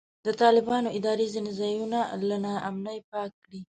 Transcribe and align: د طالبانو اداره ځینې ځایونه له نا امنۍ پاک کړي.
د 0.25 0.27
طالبانو 0.41 0.93
اداره 0.97 1.25
ځینې 1.33 1.51
ځایونه 1.59 1.99
له 2.27 2.37
نا 2.45 2.53
امنۍ 2.69 2.97
پاک 3.11 3.31
کړي. 3.43 3.61